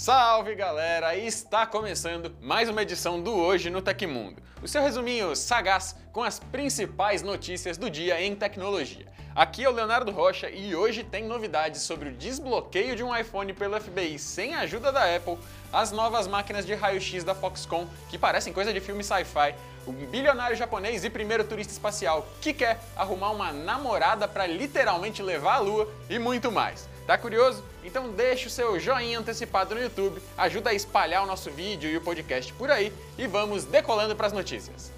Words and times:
Salve 0.00 0.54
galera! 0.54 1.14
Está 1.14 1.66
começando 1.66 2.34
mais 2.40 2.70
uma 2.70 2.80
edição 2.80 3.20
do 3.20 3.34
Hoje 3.34 3.68
no 3.68 3.82
Tecmundo, 3.82 4.40
o 4.62 4.66
seu 4.66 4.80
resuminho 4.80 5.36
sagaz 5.36 5.94
com 6.10 6.22
as 6.22 6.38
principais 6.38 7.20
notícias 7.20 7.76
do 7.76 7.90
dia 7.90 8.18
em 8.18 8.34
tecnologia. 8.34 9.04
Aqui 9.34 9.62
é 9.62 9.68
o 9.68 9.72
Leonardo 9.72 10.10
Rocha 10.10 10.48
e 10.48 10.74
hoje 10.74 11.04
tem 11.04 11.24
novidades 11.24 11.82
sobre 11.82 12.08
o 12.08 12.12
desbloqueio 12.12 12.96
de 12.96 13.04
um 13.04 13.14
iPhone 13.14 13.52
pelo 13.52 13.78
FBI 13.78 14.18
sem 14.18 14.54
a 14.54 14.60
ajuda 14.60 14.90
da 14.90 15.14
Apple, 15.14 15.36
as 15.70 15.92
novas 15.92 16.26
máquinas 16.26 16.64
de 16.64 16.72
raio-x 16.72 17.22
da 17.22 17.34
Foxconn, 17.34 17.86
que 18.08 18.16
parecem 18.16 18.54
coisa 18.54 18.72
de 18.72 18.80
filme 18.80 19.04
sci-fi, 19.04 19.54
um 19.86 19.92
bilionário 19.92 20.56
japonês 20.56 21.04
e 21.04 21.10
primeiro 21.10 21.44
turista 21.44 21.74
espacial 21.74 22.26
que 22.40 22.54
quer 22.54 22.80
arrumar 22.96 23.32
uma 23.32 23.52
namorada 23.52 24.26
para 24.26 24.46
literalmente 24.46 25.22
levar 25.22 25.56
a 25.56 25.58
lua 25.58 25.86
e 26.08 26.18
muito 26.18 26.50
mais. 26.50 26.88
Tá 27.10 27.18
curioso? 27.18 27.64
Então 27.82 28.12
deixa 28.12 28.46
o 28.46 28.50
seu 28.50 28.78
joinha 28.78 29.18
antecipado 29.18 29.74
no 29.74 29.82
YouTube, 29.82 30.22
ajuda 30.38 30.70
a 30.70 30.74
espalhar 30.74 31.24
o 31.24 31.26
nosso 31.26 31.50
vídeo 31.50 31.90
e 31.90 31.96
o 31.96 32.00
podcast 32.00 32.52
por 32.52 32.70
aí 32.70 32.92
e 33.18 33.26
vamos 33.26 33.64
decolando 33.64 34.14
para 34.14 34.28
as 34.28 34.32
notícias. 34.32 34.92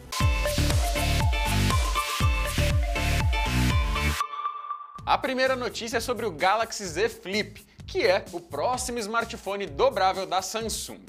A 5.06 5.16
primeira 5.16 5.56
notícia 5.56 5.96
é 5.96 6.00
sobre 6.00 6.26
o 6.26 6.30
Galaxy 6.30 6.84
Z 6.84 7.08
Flip, 7.08 7.66
que 7.86 8.06
é 8.06 8.22
o 8.30 8.40
próximo 8.40 8.98
smartphone 8.98 9.64
dobrável 9.64 10.26
da 10.26 10.42
Samsung. 10.42 11.00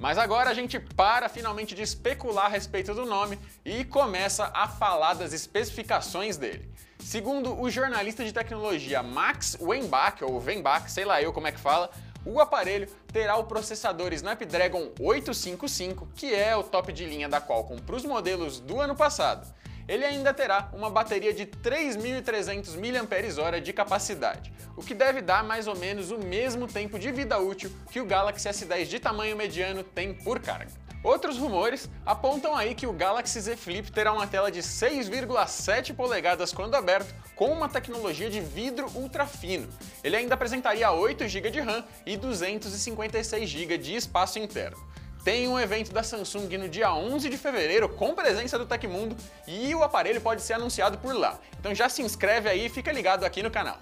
Mas 0.00 0.18
agora 0.18 0.50
a 0.50 0.54
gente 0.54 0.78
para 0.78 1.28
finalmente 1.28 1.74
de 1.74 1.82
especular 1.82 2.46
a 2.46 2.48
respeito 2.48 2.94
do 2.94 3.04
nome 3.04 3.38
e 3.64 3.84
começa 3.84 4.50
a 4.52 4.66
falar 4.68 5.14
das 5.14 5.32
especificações 5.32 6.36
dele. 6.36 6.68
Segundo 6.98 7.60
o 7.60 7.70
jornalista 7.70 8.24
de 8.24 8.32
tecnologia 8.32 9.02
Max 9.02 9.56
Weinbach, 9.60 10.24
ou 10.24 10.42
Weinbach, 10.42 10.90
sei 10.90 11.04
lá 11.04 11.22
eu 11.22 11.32
como 11.32 11.46
é 11.46 11.52
que 11.52 11.60
fala, 11.60 11.90
o 12.24 12.40
aparelho 12.40 12.88
terá 13.12 13.36
o 13.36 13.44
processador 13.44 14.12
Snapdragon 14.12 14.90
855, 14.98 16.08
que 16.14 16.34
é 16.34 16.56
o 16.56 16.62
top 16.62 16.92
de 16.92 17.04
linha 17.04 17.28
da 17.28 17.40
Qualcomm 17.40 17.78
para 17.78 17.94
os 17.94 18.04
modelos 18.04 18.58
do 18.58 18.80
ano 18.80 18.96
passado 18.96 19.46
ele 19.86 20.04
ainda 20.04 20.32
terá 20.32 20.70
uma 20.72 20.90
bateria 20.90 21.32
de 21.32 21.46
3.300 21.46 22.76
mAh 22.76 23.60
de 23.60 23.72
capacidade, 23.72 24.52
o 24.76 24.82
que 24.82 24.94
deve 24.94 25.20
dar 25.20 25.44
mais 25.44 25.66
ou 25.66 25.76
menos 25.76 26.10
o 26.10 26.18
mesmo 26.18 26.66
tempo 26.66 26.98
de 26.98 27.10
vida 27.10 27.38
útil 27.38 27.70
que 27.90 28.00
o 28.00 28.06
Galaxy 28.06 28.48
S10 28.48 28.84
de 28.86 28.98
tamanho 28.98 29.36
mediano 29.36 29.82
tem 29.82 30.14
por 30.14 30.40
carga. 30.40 30.72
Outros 31.02 31.36
rumores 31.36 31.86
apontam 32.06 32.56
aí 32.56 32.74
que 32.74 32.86
o 32.86 32.92
Galaxy 32.92 33.38
Z 33.38 33.56
Flip 33.56 33.92
terá 33.92 34.10
uma 34.10 34.26
tela 34.26 34.50
de 34.50 34.60
6,7 34.60 35.94
polegadas 35.94 36.50
quando 36.50 36.76
aberto, 36.76 37.14
com 37.36 37.52
uma 37.52 37.68
tecnologia 37.68 38.30
de 38.30 38.40
vidro 38.40 38.90
ultra 38.94 39.26
fino. 39.26 39.68
Ele 40.02 40.16
ainda 40.16 40.32
apresentaria 40.32 40.90
8 40.90 41.28
GB 41.28 41.50
de 41.50 41.60
RAM 41.60 41.84
e 42.06 42.16
256 42.16 43.50
GB 43.50 43.76
de 43.76 43.96
espaço 43.96 44.38
interno 44.38 44.93
tem 45.24 45.48
um 45.48 45.58
evento 45.58 45.90
da 45.90 46.02
Samsung 46.02 46.58
no 46.58 46.68
dia 46.68 46.94
11 46.94 47.30
de 47.30 47.38
fevereiro 47.38 47.88
com 47.88 48.14
presença 48.14 48.58
do 48.58 48.66
Tecmundo 48.66 49.16
e 49.48 49.74
o 49.74 49.82
aparelho 49.82 50.20
pode 50.20 50.42
ser 50.42 50.52
anunciado 50.52 50.98
por 50.98 51.16
lá. 51.16 51.40
Então 51.58 51.74
já 51.74 51.88
se 51.88 52.02
inscreve 52.02 52.46
aí 52.46 52.66
e 52.66 52.68
fica 52.68 52.92
ligado 52.92 53.24
aqui 53.24 53.42
no 53.42 53.50
canal. 53.50 53.78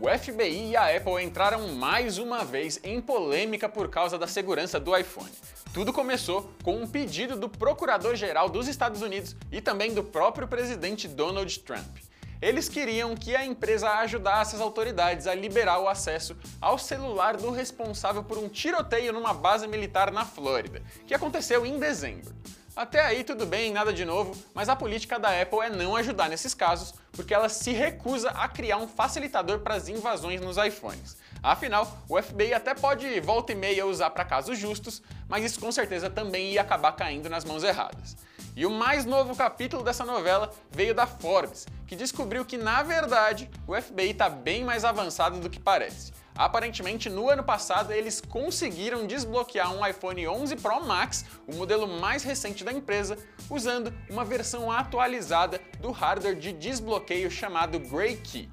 O 0.00 0.08
FBI 0.08 0.70
e 0.70 0.76
a 0.76 0.96
Apple 0.96 1.22
entraram 1.22 1.68
mais 1.74 2.16
uma 2.16 2.42
vez 2.42 2.80
em 2.82 2.98
polêmica 3.02 3.68
por 3.68 3.90
causa 3.90 4.18
da 4.18 4.26
segurança 4.26 4.80
do 4.80 4.96
iPhone. 4.96 5.30
Tudo 5.74 5.92
começou 5.92 6.50
com 6.64 6.76
um 6.76 6.88
pedido 6.88 7.36
do 7.36 7.50
Procurador-Geral 7.50 8.48
dos 8.48 8.66
Estados 8.66 9.02
Unidos 9.02 9.36
e 9.52 9.60
também 9.60 9.92
do 9.92 10.02
próprio 10.02 10.48
presidente 10.48 11.06
Donald 11.06 11.60
Trump. 11.60 12.09
Eles 12.40 12.70
queriam 12.70 13.14
que 13.14 13.36
a 13.36 13.44
empresa 13.44 13.90
ajudasse 13.98 14.56
as 14.56 14.62
autoridades 14.62 15.26
a 15.26 15.34
liberar 15.34 15.78
o 15.78 15.88
acesso 15.88 16.34
ao 16.58 16.78
celular 16.78 17.36
do 17.36 17.50
responsável 17.50 18.24
por 18.24 18.38
um 18.38 18.48
tiroteio 18.48 19.12
numa 19.12 19.34
base 19.34 19.68
militar 19.68 20.10
na 20.10 20.24
Flórida, 20.24 20.82
que 21.06 21.12
aconteceu 21.12 21.66
em 21.66 21.78
dezembro. 21.78 22.34
Até 22.74 23.00
aí 23.00 23.24
tudo 23.24 23.44
bem, 23.44 23.70
nada 23.70 23.92
de 23.92 24.06
novo, 24.06 24.34
mas 24.54 24.70
a 24.70 24.76
política 24.76 25.18
da 25.18 25.38
Apple 25.38 25.58
é 25.60 25.68
não 25.68 25.96
ajudar 25.96 26.30
nesses 26.30 26.54
casos, 26.54 26.94
porque 27.12 27.34
ela 27.34 27.50
se 27.50 27.72
recusa 27.72 28.30
a 28.30 28.48
criar 28.48 28.78
um 28.78 28.88
facilitador 28.88 29.58
para 29.58 29.74
as 29.74 29.88
invasões 29.88 30.40
nos 30.40 30.56
iPhones. 30.56 31.18
Afinal, 31.42 31.98
o 32.08 32.20
FBI 32.20 32.54
até 32.54 32.74
pode 32.74 33.20
volta 33.20 33.52
e 33.52 33.54
meia 33.54 33.84
usar 33.84 34.08
para 34.10 34.24
casos 34.24 34.58
justos, 34.58 35.02
mas 35.28 35.44
isso 35.44 35.60
com 35.60 35.70
certeza 35.70 36.08
também 36.08 36.52
ia 36.52 36.62
acabar 36.62 36.92
caindo 36.92 37.28
nas 37.28 37.44
mãos 37.44 37.64
erradas. 37.64 38.16
E 38.56 38.64
o 38.64 38.70
mais 38.70 39.04
novo 39.04 39.36
capítulo 39.36 39.82
dessa 39.82 40.04
novela 40.04 40.50
veio 40.70 40.94
da 40.94 41.06
Forbes, 41.06 41.66
que 41.90 41.96
descobriu 41.96 42.44
que, 42.44 42.56
na 42.56 42.84
verdade, 42.84 43.50
o 43.66 43.74
FBI 43.74 44.10
está 44.10 44.28
bem 44.28 44.62
mais 44.62 44.84
avançado 44.84 45.40
do 45.40 45.50
que 45.50 45.58
parece. 45.58 46.12
Aparentemente, 46.36 47.10
no 47.10 47.28
ano 47.28 47.42
passado, 47.42 47.92
eles 47.92 48.20
conseguiram 48.20 49.08
desbloquear 49.08 49.74
um 49.74 49.84
iPhone 49.84 50.28
11 50.28 50.54
Pro 50.54 50.86
Max, 50.86 51.24
o 51.48 51.56
modelo 51.56 51.88
mais 51.88 52.22
recente 52.22 52.62
da 52.62 52.72
empresa, 52.72 53.18
usando 53.50 53.92
uma 54.08 54.24
versão 54.24 54.70
atualizada 54.70 55.60
do 55.80 55.90
hardware 55.90 56.36
de 56.36 56.52
desbloqueio 56.52 57.28
chamado 57.28 57.80
Grey 57.80 58.18
Key. 58.18 58.48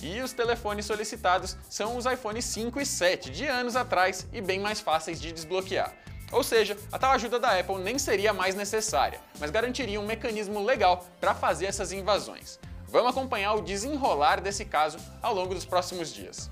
E 0.00 0.20
os 0.20 0.32
telefones 0.32 0.86
solicitados 0.86 1.56
são 1.68 1.96
os 1.96 2.06
iPhone 2.06 2.40
5 2.40 2.80
e 2.80 2.86
7 2.86 3.30
de 3.30 3.46
anos 3.46 3.74
atrás 3.74 4.28
e 4.32 4.40
bem 4.40 4.60
mais 4.60 4.78
fáceis 4.78 5.20
de 5.20 5.32
desbloquear. 5.32 5.92
Ou 6.30 6.44
seja, 6.44 6.76
a 6.92 7.00
tal 7.00 7.10
ajuda 7.10 7.40
da 7.40 7.58
Apple 7.58 7.78
nem 7.78 7.98
seria 7.98 8.32
mais 8.32 8.54
necessária, 8.54 9.20
mas 9.40 9.50
garantiria 9.50 10.00
um 10.00 10.06
mecanismo 10.06 10.64
legal 10.64 11.04
para 11.20 11.34
fazer 11.34 11.66
essas 11.66 11.90
invasões. 11.90 12.60
Vamos 12.88 13.10
acompanhar 13.10 13.54
o 13.54 13.62
desenrolar 13.62 14.40
desse 14.40 14.64
caso 14.64 14.98
ao 15.20 15.34
longo 15.34 15.54
dos 15.54 15.64
próximos 15.64 16.12
dias. 16.12 16.48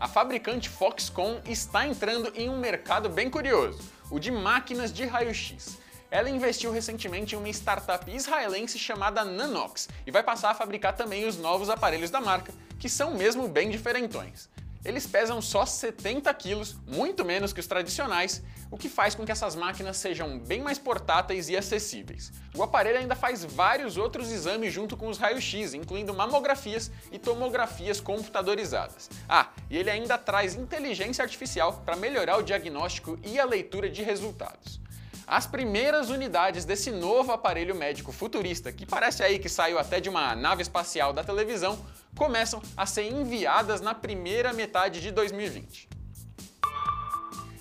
A 0.00 0.08
fabricante 0.08 0.68
Foxconn 0.68 1.40
está 1.46 1.86
entrando 1.86 2.32
em 2.34 2.48
um 2.48 2.58
mercado 2.58 3.08
bem 3.08 3.30
curioso, 3.30 3.78
o 4.10 4.18
de 4.18 4.30
máquinas 4.30 4.92
de 4.92 5.04
raio-x. 5.04 5.78
Ela 6.10 6.28
investiu 6.28 6.72
recentemente 6.72 7.34
em 7.34 7.38
uma 7.38 7.48
startup 7.50 8.10
israelense 8.10 8.78
chamada 8.78 9.24
Nanox 9.24 9.88
e 10.06 10.10
vai 10.10 10.22
passar 10.22 10.50
a 10.50 10.54
fabricar 10.54 10.96
também 10.96 11.26
os 11.26 11.36
novos 11.36 11.70
aparelhos 11.70 12.10
da 12.10 12.20
marca, 12.20 12.52
que 12.78 12.88
são 12.88 13.14
mesmo 13.14 13.46
bem 13.48 13.70
diferentões. 13.70 14.48
Eles 14.84 15.06
pesam 15.06 15.40
só 15.40 15.64
70 15.64 16.32
quilos, 16.34 16.76
muito 16.86 17.24
menos 17.24 17.52
que 17.52 17.60
os 17.60 17.66
tradicionais, 17.66 18.42
o 18.68 18.76
que 18.76 18.88
faz 18.88 19.14
com 19.14 19.24
que 19.24 19.30
essas 19.30 19.54
máquinas 19.54 19.96
sejam 19.96 20.38
bem 20.40 20.60
mais 20.60 20.78
portáteis 20.78 21.48
e 21.48 21.56
acessíveis. 21.56 22.32
O 22.56 22.62
aparelho 22.62 22.98
ainda 22.98 23.14
faz 23.14 23.44
vários 23.44 23.96
outros 23.96 24.32
exames 24.32 24.72
junto 24.72 24.96
com 24.96 25.08
os 25.08 25.18
raios-x, 25.18 25.74
incluindo 25.74 26.12
mamografias 26.12 26.90
e 27.12 27.18
tomografias 27.18 28.00
computadorizadas. 28.00 29.08
Ah, 29.28 29.50
e 29.70 29.78
ele 29.78 29.90
ainda 29.90 30.18
traz 30.18 30.54
inteligência 30.54 31.22
artificial 31.22 31.82
para 31.84 31.94
melhorar 31.94 32.38
o 32.38 32.42
diagnóstico 32.42 33.16
e 33.22 33.38
a 33.38 33.44
leitura 33.44 33.88
de 33.88 34.02
resultados. 34.02 34.80
As 35.26 35.46
primeiras 35.46 36.10
unidades 36.10 36.64
desse 36.64 36.90
novo 36.90 37.30
aparelho 37.30 37.74
médico 37.74 38.10
futurista, 38.10 38.72
que 38.72 38.84
parece 38.84 39.22
aí 39.22 39.38
que 39.38 39.48
saiu 39.48 39.78
até 39.78 40.00
de 40.00 40.08
uma 40.08 40.34
nave 40.34 40.62
espacial 40.62 41.12
da 41.12 41.22
televisão, 41.22 41.78
começam 42.16 42.62
a 42.76 42.86
ser 42.86 43.10
enviadas 43.10 43.80
na 43.80 43.94
primeira 43.94 44.52
metade 44.52 45.00
de 45.00 45.10
2020. 45.10 45.88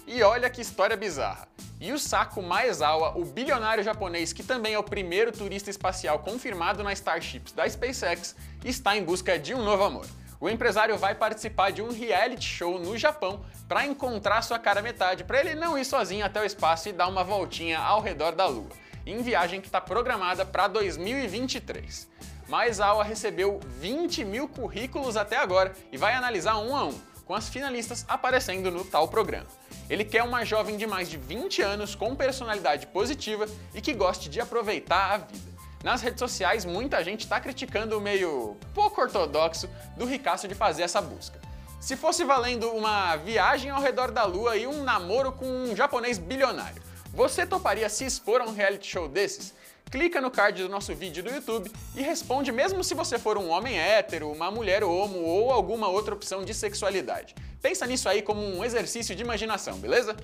E 0.05 0.21
olha 0.23 0.49
que 0.49 0.61
história 0.61 0.97
bizarra. 0.97 1.47
Yusaku 1.81 2.43
Maezawa, 2.43 3.17
o 3.17 3.25
bilionário 3.25 3.83
japonês 3.83 4.33
que 4.33 4.43
também 4.43 4.73
é 4.73 4.79
o 4.79 4.83
primeiro 4.83 5.31
turista 5.31 5.69
espacial 5.69 6.19
confirmado 6.19 6.83
na 6.83 6.93
Starships 6.93 7.53
da 7.53 7.67
SpaceX, 7.67 8.35
está 8.63 8.95
em 8.95 9.03
busca 9.03 9.39
de 9.39 9.55
um 9.55 9.63
novo 9.63 9.83
amor. 9.83 10.05
O 10.39 10.49
empresário 10.49 10.97
vai 10.97 11.15
participar 11.15 11.71
de 11.71 11.81
um 11.81 11.91
reality 11.91 12.45
show 12.45 12.77
no 12.77 12.97
Japão 12.97 13.43
para 13.67 13.85
encontrar 13.85 14.41
sua 14.41 14.59
cara 14.59 14.81
metade, 14.81 15.23
para 15.23 15.39
ele 15.39 15.55
não 15.55 15.77
ir 15.77 15.85
sozinho 15.85 16.25
até 16.25 16.41
o 16.41 16.45
espaço 16.45 16.89
e 16.89 16.93
dar 16.93 17.07
uma 17.07 17.23
voltinha 17.23 17.79
ao 17.79 18.01
redor 18.01 18.35
da 18.35 18.47
Lua, 18.47 18.69
em 19.05 19.21
viagem 19.21 19.61
que 19.61 19.67
está 19.67 19.79
programada 19.79 20.45
para 20.45 20.67
2023 20.67 22.09
mas 22.51 22.81
a 22.81 22.87
Aua 22.87 23.05
recebeu 23.05 23.61
20 23.79 24.25
mil 24.25 24.45
currículos 24.45 25.15
até 25.15 25.37
agora 25.37 25.73
e 25.89 25.95
vai 25.95 26.13
analisar 26.13 26.57
um 26.57 26.75
a 26.75 26.83
um, 26.83 27.01
com 27.25 27.33
as 27.33 27.47
finalistas 27.47 28.03
aparecendo 28.09 28.69
no 28.69 28.83
tal 28.83 29.07
programa. 29.07 29.47
Ele 29.89 30.03
quer 30.03 30.21
uma 30.21 30.43
jovem 30.43 30.75
de 30.75 30.85
mais 30.85 31.09
de 31.09 31.15
20 31.15 31.61
anos 31.61 31.95
com 31.95 32.13
personalidade 32.13 32.87
positiva 32.87 33.47
e 33.73 33.79
que 33.79 33.93
goste 33.93 34.27
de 34.27 34.41
aproveitar 34.41 35.13
a 35.13 35.17
vida. 35.19 35.51
Nas 35.81 36.01
redes 36.01 36.19
sociais, 36.19 36.65
muita 36.65 37.01
gente 37.05 37.21
está 37.21 37.39
criticando 37.39 37.97
o 37.97 38.01
meio 38.01 38.57
pouco 38.73 38.99
ortodoxo 38.99 39.69
do 39.95 40.05
Ricasso 40.05 40.45
de 40.45 40.53
fazer 40.53 40.83
essa 40.83 41.01
busca. 41.01 41.39
Se 41.79 41.95
fosse 41.95 42.25
valendo 42.25 42.69
uma 42.71 43.15
viagem 43.15 43.71
ao 43.71 43.81
redor 43.81 44.11
da 44.11 44.25
lua 44.25 44.57
e 44.57 44.67
um 44.67 44.83
namoro 44.83 45.31
com 45.31 45.45
um 45.45 45.73
japonês 45.73 46.17
bilionário, 46.17 46.83
você 47.13 47.45
toparia 47.45 47.87
se 47.87 48.05
expor 48.05 48.41
a 48.41 48.43
um 48.43 48.53
reality 48.53 48.87
show 48.87 49.07
desses? 49.07 49.53
Clica 49.91 50.21
no 50.21 50.31
card 50.31 50.63
do 50.63 50.69
nosso 50.69 50.95
vídeo 50.95 51.21
do 51.21 51.29
YouTube 51.29 51.69
e 51.95 52.01
responde 52.01 52.49
mesmo 52.49 52.81
se 52.81 52.95
você 52.95 53.19
for 53.19 53.37
um 53.37 53.49
homem 53.49 53.77
hétero, 53.77 54.31
uma 54.31 54.49
mulher 54.49 54.85
homo 54.85 55.19
ou 55.19 55.51
alguma 55.51 55.89
outra 55.89 56.15
opção 56.15 56.45
de 56.45 56.53
sexualidade. 56.53 57.35
Pensa 57.61 57.85
nisso 57.85 58.07
aí 58.07 58.21
como 58.21 58.41
um 58.41 58.63
exercício 58.63 59.13
de 59.13 59.21
imaginação, 59.21 59.77
beleza? 59.77 60.15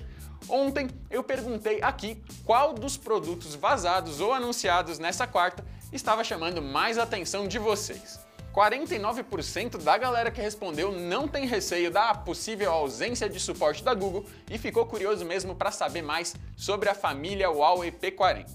Ontem 0.48 0.88
eu 1.10 1.22
perguntei 1.22 1.80
aqui 1.82 2.20
qual 2.46 2.72
dos 2.72 2.96
produtos 2.96 3.54
vazados 3.54 4.20
ou 4.20 4.32
anunciados 4.32 4.98
nessa 4.98 5.26
quarta 5.26 5.62
estava 5.92 6.24
chamando 6.24 6.62
mais 6.62 6.96
atenção 6.96 7.46
de 7.46 7.58
vocês. 7.58 8.18
49% 8.54 9.82
da 9.82 9.98
galera 9.98 10.30
que 10.30 10.40
respondeu 10.40 10.90
não 10.90 11.28
tem 11.28 11.46
receio 11.46 11.90
da 11.90 12.14
possível 12.14 12.72
ausência 12.72 13.28
de 13.28 13.38
suporte 13.38 13.84
da 13.84 13.92
Google 13.92 14.24
e 14.50 14.56
ficou 14.56 14.86
curioso 14.86 15.24
mesmo 15.26 15.54
para 15.54 15.70
saber 15.70 16.02
mais 16.02 16.34
sobre 16.56 16.88
a 16.88 16.94
família 16.94 17.50
Huawei 17.50 17.92
P40. 17.92 18.46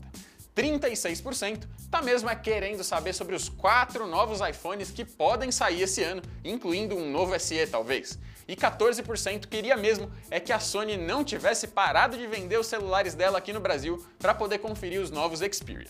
36% 0.55 1.63
tá 1.89 2.01
mesmo 2.01 2.29
é 2.29 2.35
querendo 2.35 2.83
saber 2.83 3.13
sobre 3.13 3.35
os 3.35 3.49
quatro 3.49 4.07
novos 4.07 4.39
iPhones 4.41 4.91
que 4.91 5.03
podem 5.03 5.51
sair 5.51 5.81
esse 5.81 6.03
ano, 6.03 6.21
incluindo 6.43 6.95
um 6.95 7.09
novo 7.11 7.37
SE 7.39 7.65
talvez. 7.67 8.19
E 8.47 8.55
14% 8.55 9.47
queria 9.47 9.75
mesmo 9.75 10.11
é 10.29 10.39
que 10.39 10.51
a 10.51 10.59
Sony 10.59 10.97
não 10.97 11.23
tivesse 11.23 11.67
parado 11.67 12.17
de 12.17 12.27
vender 12.27 12.59
os 12.59 12.67
celulares 12.67 13.15
dela 13.15 13.37
aqui 13.37 13.53
no 13.53 13.59
Brasil 13.59 14.05
para 14.19 14.33
poder 14.33 14.59
conferir 14.59 15.01
os 15.01 15.09
novos 15.09 15.39
Xperia. 15.39 15.87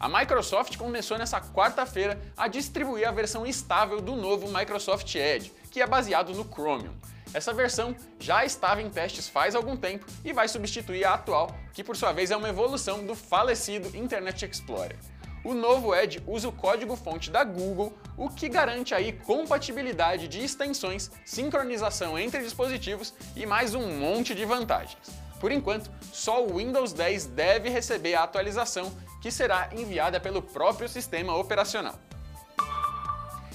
A 0.00 0.08
Microsoft 0.08 0.76
começou 0.76 1.18
nessa 1.18 1.40
quarta-feira 1.40 2.20
a 2.36 2.46
distribuir 2.46 3.06
a 3.06 3.10
versão 3.10 3.44
estável 3.44 4.00
do 4.00 4.14
novo 4.14 4.46
Microsoft 4.46 5.12
Edge, 5.16 5.52
que 5.72 5.82
é 5.82 5.86
baseado 5.86 6.32
no 6.34 6.44
Chromium. 6.44 6.94
Essa 7.34 7.52
versão 7.52 7.94
já 8.18 8.44
estava 8.44 8.80
em 8.80 8.88
testes 8.88 9.28
faz 9.28 9.54
algum 9.54 9.76
tempo 9.76 10.06
e 10.24 10.32
vai 10.32 10.48
substituir 10.48 11.04
a 11.04 11.14
atual, 11.14 11.54
que 11.72 11.84
por 11.84 11.96
sua 11.96 12.12
vez 12.12 12.30
é 12.30 12.36
uma 12.36 12.48
evolução 12.48 13.04
do 13.04 13.14
falecido 13.14 13.94
Internet 13.96 14.44
Explorer. 14.44 14.96
O 15.44 15.54
novo 15.54 15.94
Edge 15.94 16.22
usa 16.26 16.48
o 16.48 16.52
código-fonte 16.52 17.30
da 17.30 17.44
Google, 17.44 17.96
o 18.16 18.28
que 18.28 18.48
garante 18.48 18.94
aí 18.94 19.12
compatibilidade 19.12 20.26
de 20.26 20.42
extensões, 20.42 21.10
sincronização 21.24 22.18
entre 22.18 22.42
dispositivos 22.42 23.14
e 23.36 23.46
mais 23.46 23.74
um 23.74 23.98
monte 23.98 24.34
de 24.34 24.44
vantagens. 24.44 24.98
Por 25.38 25.52
enquanto, 25.52 25.90
só 26.12 26.44
o 26.44 26.56
Windows 26.56 26.92
10 26.92 27.26
deve 27.26 27.68
receber 27.68 28.14
a 28.14 28.24
atualização, 28.24 28.92
que 29.22 29.30
será 29.30 29.70
enviada 29.72 30.18
pelo 30.18 30.42
próprio 30.42 30.88
sistema 30.88 31.36
operacional. 31.36 31.98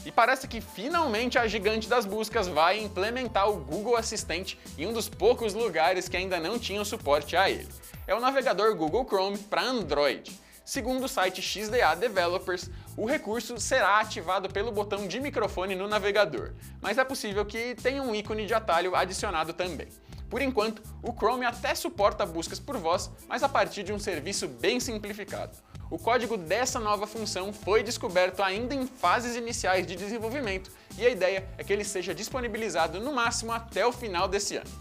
E 0.06 0.12
parece 0.12 0.48
que 0.48 0.60
finalmente 0.60 1.38
a 1.38 1.48
gigante 1.48 1.88
das 1.88 2.06
buscas 2.06 2.48
vai 2.48 2.80
implementar 2.80 3.50
o 3.50 3.58
Google 3.58 3.96
Assistente 3.96 4.60
em 4.78 4.86
um 4.86 4.94
dos 4.94 5.08
poucos 5.08 5.54
lugares 5.54 6.10
que 6.10 6.18
ainda 6.18 6.40
não 6.40 6.60
tinham 6.60 6.84
suporte 6.84 7.38
a 7.38 7.50
ele. 7.50 7.70
É 8.06 8.14
o 8.14 8.20
navegador 8.20 8.76
Google 8.76 9.06
Chrome 9.06 9.38
para 9.38 9.62
Android. 9.62 10.38
Segundo 10.66 11.06
o 11.06 11.10
site 11.10 11.42
XDA 11.42 11.96
Developers, 11.96 12.70
o 12.96 13.06
recurso 13.06 13.58
será 13.58 14.00
ativado 14.00 14.50
pelo 14.50 14.72
botão 14.72 15.08
de 15.08 15.20
microfone 15.20 15.76
no 15.76 15.88
navegador, 15.88 16.54
mas 16.82 16.98
é 16.98 17.04
possível 17.04 17.46
que 17.46 17.76
tenha 17.76 18.02
um 18.02 18.16
ícone 18.16 18.46
de 18.46 18.54
atalho 18.54 18.96
adicionado 18.96 19.52
também. 19.52 19.90
Por 20.30 20.42
enquanto, 20.42 20.82
o 21.02 21.12
Chrome 21.12 21.46
até 21.46 21.76
suporta 21.76 22.26
buscas 22.26 22.60
por 22.60 22.78
voz, 22.78 23.12
mas 23.28 23.44
a 23.44 23.50
partir 23.50 23.84
de 23.84 23.94
um 23.94 24.00
serviço 24.00 24.48
bem 24.48 24.80
simplificado. 24.80 25.56
O 25.94 26.00
código 26.00 26.36
dessa 26.36 26.80
nova 26.80 27.06
função 27.06 27.54
foi 27.54 27.84
descoberto 27.84 28.42
ainda 28.42 28.74
em 28.74 28.88
fases 28.88 29.36
iniciais 29.36 29.86
de 29.86 29.96
desenvolvimento 29.96 30.72
e 30.98 31.06
a 31.06 31.10
ideia 31.12 31.48
é 31.56 31.64
que 31.64 31.72
ele 31.72 31.84
seja 31.84 32.16
disponibilizado 32.16 33.00
no 33.00 33.14
máximo 33.14 33.52
até 33.52 33.86
o 33.86 33.92
final 33.92 34.28
desse 34.28 34.56
ano. 34.56 34.72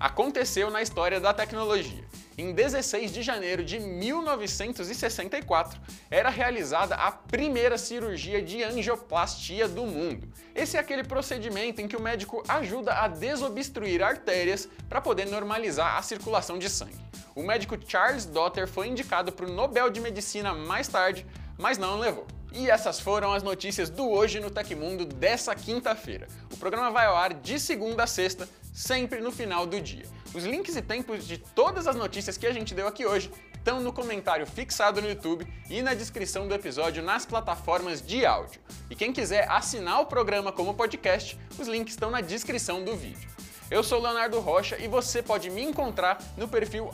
Aconteceu 0.00 0.70
na 0.70 0.80
história 0.80 1.20
da 1.20 1.34
tecnologia. 1.34 2.02
Em 2.36 2.52
16 2.52 3.12
de 3.12 3.22
janeiro 3.22 3.64
de 3.64 3.78
1964, 3.78 5.80
era 6.10 6.28
realizada 6.28 6.96
a 6.96 7.12
primeira 7.12 7.78
cirurgia 7.78 8.42
de 8.42 8.64
angioplastia 8.64 9.68
do 9.68 9.86
mundo. 9.86 10.28
Esse 10.52 10.76
é 10.76 10.80
aquele 10.80 11.04
procedimento 11.04 11.80
em 11.80 11.86
que 11.86 11.96
o 11.96 12.02
médico 12.02 12.42
ajuda 12.48 12.94
a 12.94 13.06
desobstruir 13.06 14.02
artérias 14.02 14.68
para 14.88 15.00
poder 15.00 15.26
normalizar 15.26 15.96
a 15.96 16.02
circulação 16.02 16.58
de 16.58 16.68
sangue. 16.68 16.98
O 17.36 17.42
médico 17.42 17.78
Charles 17.86 18.24
Dotter 18.24 18.66
foi 18.66 18.88
indicado 18.88 19.30
para 19.30 19.46
o 19.46 19.52
Nobel 19.52 19.88
de 19.88 20.00
Medicina 20.00 20.52
mais 20.52 20.88
tarde, 20.88 21.24
mas 21.56 21.78
não 21.78 22.00
levou. 22.00 22.26
E 22.52 22.70
essas 22.70 22.98
foram 22.98 23.32
as 23.32 23.42
notícias 23.42 23.90
do 23.90 24.08
Hoje 24.08 24.40
no 24.40 24.50
Tecmundo 24.50 25.04
dessa 25.04 25.54
quinta-feira. 25.54 26.26
O 26.52 26.56
programa 26.56 26.90
vai 26.90 27.06
ao 27.06 27.16
ar 27.16 27.34
de 27.34 27.58
segunda 27.58 28.04
a 28.04 28.06
sexta, 28.06 28.48
sempre 28.74 29.20
no 29.20 29.30
final 29.30 29.64
do 29.64 29.80
dia. 29.80 30.04
Os 30.34 30.44
links 30.44 30.74
e 30.74 30.82
tempos 30.82 31.24
de 31.24 31.38
todas 31.38 31.86
as 31.86 31.94
notícias 31.94 32.36
que 32.36 32.46
a 32.46 32.52
gente 32.52 32.74
deu 32.74 32.88
aqui 32.88 33.06
hoje 33.06 33.30
estão 33.54 33.80
no 33.80 33.92
comentário 33.92 34.44
fixado 34.44 35.00
no 35.00 35.08
YouTube 35.08 35.46
e 35.70 35.80
na 35.80 35.94
descrição 35.94 36.48
do 36.48 36.54
episódio 36.54 37.02
nas 37.02 37.24
plataformas 37.24 38.02
de 38.02 38.26
áudio. 38.26 38.60
E 38.90 38.96
quem 38.96 39.12
quiser 39.12 39.48
assinar 39.48 40.00
o 40.00 40.06
programa 40.06 40.50
como 40.50 40.74
podcast, 40.74 41.38
os 41.56 41.68
links 41.68 41.94
estão 41.94 42.10
na 42.10 42.20
descrição 42.20 42.84
do 42.84 42.96
vídeo. 42.96 43.30
Eu 43.70 43.82
sou 43.82 44.02
Leonardo 44.02 44.40
Rocha 44.40 44.76
e 44.78 44.88
você 44.88 45.22
pode 45.22 45.48
me 45.50 45.62
encontrar 45.62 46.18
no 46.36 46.48
perfil 46.48 46.90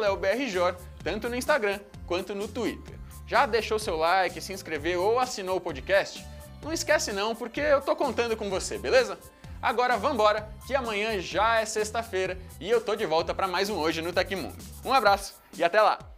leobrjor, 0.00 0.74
tanto 1.04 1.28
no 1.28 1.36
Instagram 1.36 1.78
quanto 2.06 2.34
no 2.34 2.48
Twitter. 2.48 2.98
Já 3.26 3.46
deixou 3.46 3.78
seu 3.78 3.96
like, 3.96 4.40
se 4.40 4.52
inscreveu 4.52 5.02
ou 5.02 5.20
assinou 5.20 5.58
o 5.58 5.60
podcast? 5.60 6.26
Não 6.62 6.72
esquece 6.72 7.12
não, 7.12 7.36
porque 7.36 7.60
eu 7.60 7.80
tô 7.80 7.94
contando 7.94 8.36
com 8.36 8.50
você, 8.50 8.76
beleza? 8.76 9.18
Agora 9.62 9.96
vambora, 9.96 10.48
que 10.66 10.74
amanhã 10.74 11.20
já 11.20 11.60
é 11.60 11.66
sexta-feira 11.66 12.38
e 12.58 12.70
eu 12.70 12.80
tô 12.80 12.96
de 12.96 13.04
volta 13.04 13.34
para 13.34 13.46
mais 13.46 13.68
um 13.68 13.76
Hoje 13.76 14.00
no 14.00 14.12
Tecmundo. 14.12 14.56
Um 14.84 14.92
abraço 14.92 15.34
e 15.56 15.62
até 15.62 15.80
lá! 15.82 16.09